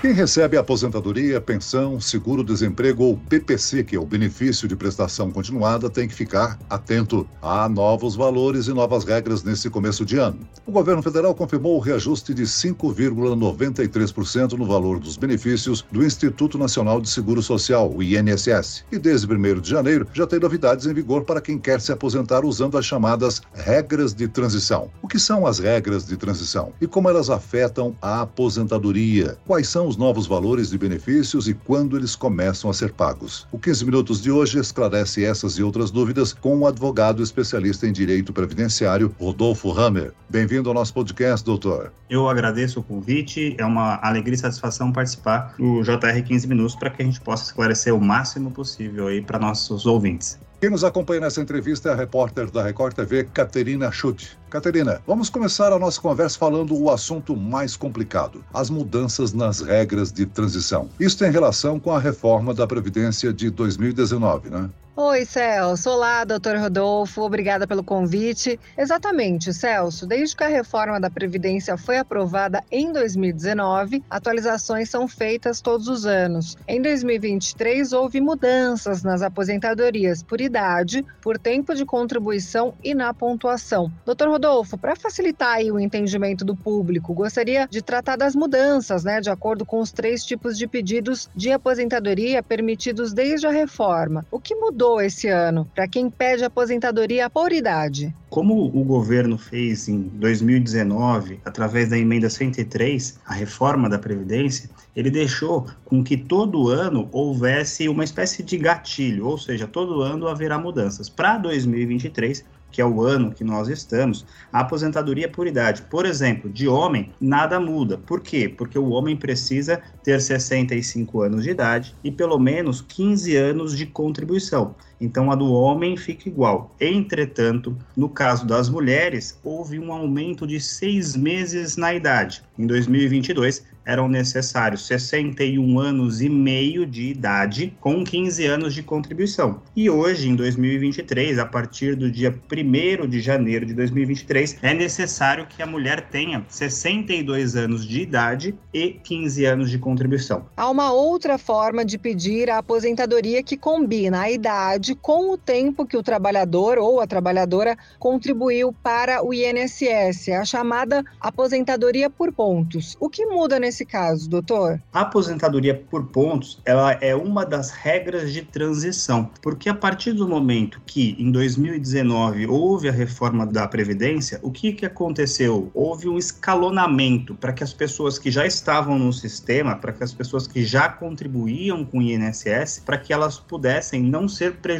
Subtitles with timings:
[0.00, 6.08] Quem recebe aposentadoria, pensão, seguro-desemprego ou PPC, que é o benefício de prestação continuada, tem
[6.08, 7.28] que ficar atento.
[7.42, 10.38] Há novos valores e novas regras nesse começo de ano.
[10.64, 16.98] O governo federal confirmou o reajuste de 5,93% no valor dos benefícios do Instituto Nacional
[16.98, 18.86] de Seguro Social, o INSS.
[18.90, 22.42] E desde 1 de janeiro já tem novidades em vigor para quem quer se aposentar
[22.42, 24.90] usando as chamadas regras de transição.
[25.02, 29.36] O que são as regras de transição e como elas afetam a aposentadoria?
[29.46, 33.48] Quais são os novos valores de benefícios e quando eles começam a ser pagos.
[33.50, 37.88] O 15 Minutos de hoje esclarece essas e outras dúvidas com o um advogado especialista
[37.88, 40.12] em direito previdenciário, Rodolfo Hammer.
[40.28, 41.92] Bem-vindo ao nosso podcast, doutor.
[42.08, 46.90] Eu agradeço o convite, é uma alegria e satisfação participar do JR 15 Minutos para
[46.90, 50.38] que a gente possa esclarecer o máximo possível aí para nossos ouvintes.
[50.60, 54.36] Quem nos acompanha nessa entrevista é a repórter da Record TV, Caterina Schutt.
[54.50, 60.12] Caterina, vamos começar a nossa conversa falando o assunto mais complicado: as mudanças nas regras
[60.12, 60.90] de transição.
[61.00, 64.68] Isso tem relação com a reforma da Previdência de 2019, né?
[65.02, 65.88] Oi, Celso.
[65.88, 67.22] Olá, doutor Rodolfo.
[67.22, 68.60] Obrigada pelo convite.
[68.76, 70.06] Exatamente, Celso.
[70.06, 76.04] Desde que a reforma da Previdência foi aprovada em 2019, atualizações são feitas todos os
[76.04, 76.54] anos.
[76.68, 83.90] Em 2023, houve mudanças nas aposentadorias por idade, por tempo de contribuição e na pontuação.
[84.04, 89.30] Doutor Rodolfo, para facilitar o entendimento do público, gostaria de tratar das mudanças, né, de
[89.30, 94.26] acordo com os três tipos de pedidos de aposentadoria permitidos desde a reforma.
[94.30, 94.89] O que mudou?
[94.90, 98.14] Mudou esse ano para quem pede aposentadoria por idade?
[98.28, 105.10] Como o governo fez em 2019, através da emenda 103, a reforma da Previdência, ele
[105.10, 110.58] deixou com que todo ano houvesse uma espécie de gatilho, ou seja, todo ano haverá
[110.58, 111.08] mudanças.
[111.08, 115.82] Para 2023, que é o ano que nós estamos, a aposentadoria por idade.
[115.82, 117.98] Por exemplo, de homem, nada muda.
[117.98, 118.48] Por quê?
[118.48, 123.86] Porque o homem precisa ter 65 anos de idade e pelo menos 15 anos de
[123.86, 124.74] contribuição.
[125.00, 126.74] Então a do homem fica igual.
[126.80, 132.42] Entretanto, no caso das mulheres, houve um aumento de seis meses na idade.
[132.58, 139.60] Em 2022, eram necessários 61 anos e meio de idade com 15 anos de contribuição.
[139.74, 145.46] E hoje, em 2023, a partir do dia 1 de janeiro de 2023, é necessário
[145.46, 150.46] que a mulher tenha 62 anos de idade e 15 anos de contribuição.
[150.56, 155.86] Há uma outra forma de pedir a aposentadoria que combina a idade com o tempo
[155.86, 162.96] que o trabalhador ou a trabalhadora contribuiu para o INSS, a chamada aposentadoria por pontos.
[163.00, 164.80] O que muda nesse caso, doutor?
[164.92, 170.28] A aposentadoria por pontos, ela é uma das regras de transição, porque a partir do
[170.28, 175.70] momento que em 2019 houve a reforma da previdência, o que que aconteceu?
[175.74, 180.12] Houve um escalonamento para que as pessoas que já estavam no sistema, para que as
[180.12, 184.79] pessoas que já contribuíam com o INSS, para que elas pudessem não ser prejudicadas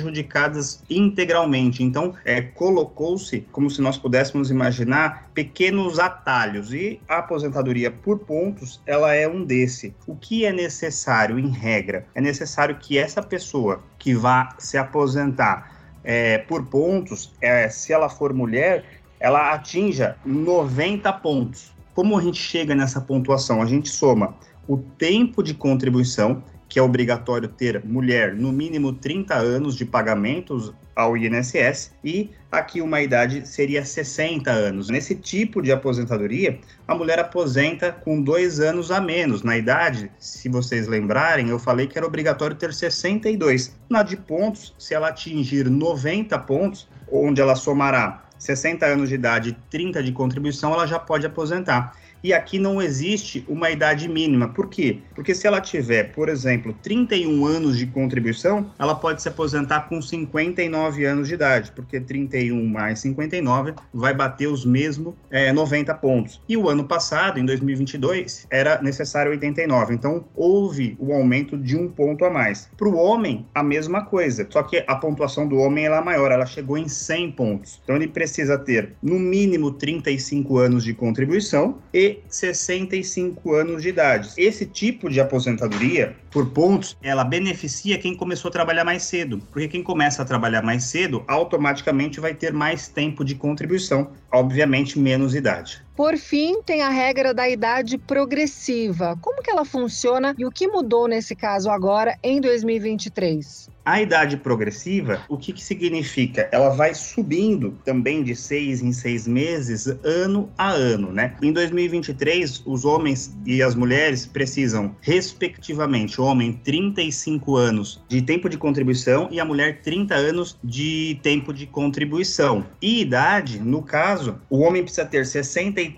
[0.89, 1.83] integralmente.
[1.83, 8.81] Então, é, colocou-se como se nós pudéssemos imaginar pequenos atalhos e a aposentadoria por pontos
[8.87, 9.95] ela é um desse.
[10.07, 12.07] O que é necessário, em regra?
[12.15, 18.09] É necessário que essa pessoa que vá se aposentar é, por pontos, é, se ela
[18.09, 18.85] for mulher,
[19.19, 21.73] ela atinja 90 pontos.
[21.95, 23.61] Como a gente chega nessa pontuação?
[23.61, 24.35] A gente soma
[24.67, 30.73] o tempo de contribuição, que é obrigatório ter mulher no mínimo 30 anos de pagamentos
[30.95, 34.89] ao INSS e aqui uma idade seria 60 anos.
[34.89, 39.43] Nesse tipo de aposentadoria, a mulher aposenta com dois anos a menos.
[39.43, 43.77] Na idade, se vocês lembrarem, eu falei que era obrigatório ter 62.
[43.89, 49.51] Na de pontos, se ela atingir 90 pontos, onde ela somará 60 anos de idade
[49.51, 54.49] e 30 de contribuição, ela já pode aposentar e aqui não existe uma idade mínima.
[54.49, 54.99] Por quê?
[55.15, 60.01] Porque se ela tiver, por exemplo, 31 anos de contribuição, ela pode se aposentar com
[60.01, 66.41] 59 anos de idade, porque 31 mais 59 vai bater os mesmos é, 90 pontos.
[66.49, 69.95] E o ano passado, em 2022, era necessário 89.
[69.95, 72.71] Então, houve o aumento de um ponto a mais.
[72.77, 76.31] Para o homem, a mesma coisa, só que a pontuação do homem ela é maior,
[76.31, 77.81] ela chegou em 100 pontos.
[77.83, 84.31] Então, ele precisa ter, no mínimo, 35 anos de contribuição e 65 anos de idade.
[84.37, 89.69] Esse tipo de aposentadoria, por pontos, ela beneficia quem começou a trabalhar mais cedo, porque
[89.69, 95.35] quem começa a trabalhar mais cedo automaticamente vai ter mais tempo de contribuição, obviamente menos
[95.35, 95.83] idade.
[96.01, 99.19] Por fim, tem a regra da idade progressiva.
[99.21, 103.69] Como que ela funciona e o que mudou nesse caso agora em 2023?
[103.85, 106.49] A idade progressiva, o que, que significa?
[106.53, 111.35] Ela vai subindo também de seis em seis meses, ano a ano, né?
[111.43, 118.49] Em 2023, os homens e as mulheres precisam, respectivamente, o homem 35 anos de tempo
[118.49, 122.65] de contribuição e a mulher 30 anos de tempo de contribuição.
[122.81, 125.90] E idade, no caso, o homem precisa ter 63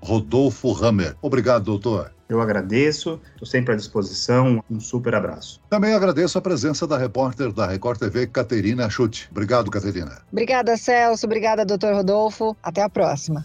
[0.00, 1.16] Rodolfo Hammer.
[1.20, 2.12] Obrigado, doutor.
[2.28, 4.62] Eu agradeço, estou sempre à disposição.
[4.70, 5.60] Um super abraço.
[5.68, 9.26] Também agradeço a presença da repórter da Record TV, Caterina Chute.
[9.32, 10.22] Obrigado, Caterina.
[10.30, 11.26] Obrigada, Celso.
[11.26, 12.56] Obrigada, doutor Rodolfo.
[12.62, 13.44] Até a próxima.